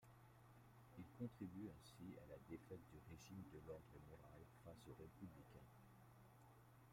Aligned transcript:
Il 0.97 1.03
contribue 1.19 1.69
ainsi 1.69 2.17
à 2.17 2.25
la 2.27 2.37
défaite 2.49 2.81
du 2.89 2.97
régime 3.07 3.43
de 3.53 3.59
l'ordre 3.67 3.99
moral 4.09 4.41
face 4.65 4.87
aux 4.89 4.95
républicains. 4.99 5.67